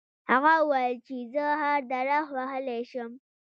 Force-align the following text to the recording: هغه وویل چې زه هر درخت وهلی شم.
هغه 0.31 0.53
وویل 0.61 0.95
چې 1.07 1.15
زه 1.33 1.45
هر 1.61 1.79
درخت 1.93 2.31
وهلی 2.33 2.81
شم. 2.91 3.11